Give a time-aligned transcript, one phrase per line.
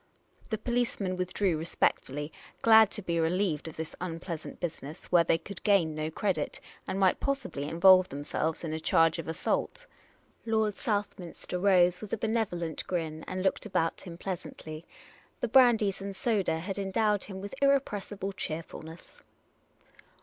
[0.49, 5.61] "The policemen withdrew respectfully, glad to be relieved of this unpleasant business, where they could
[5.61, 9.85] gain no credit, and might possibly involve themselves in a charge of assault.
[10.45, 14.17] 340 Miss Cayley's Adventures Lord Southminster rose with a benevolent grin, and looked about him
[14.17, 14.85] pleasantly.
[15.39, 19.19] The brandies and soda had endowed him with irrepressible cheerfulness.